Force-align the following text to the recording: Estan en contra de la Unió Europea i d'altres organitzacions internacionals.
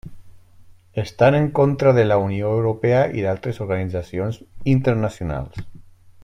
Estan 0.93 1.35
en 1.35 1.51
contra 1.51 1.93
de 1.93 2.05
la 2.09 2.17
Unió 2.29 2.49
Europea 2.57 3.03
i 3.21 3.27
d'altres 3.27 3.61
organitzacions 3.67 4.41
internacionals. 4.75 5.63